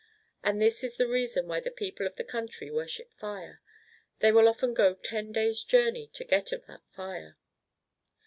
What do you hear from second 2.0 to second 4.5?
of this country worship fire. They will